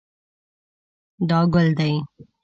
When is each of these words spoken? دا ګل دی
دا 1.29 1.39
ګل 1.53 1.67
دی 1.77 1.91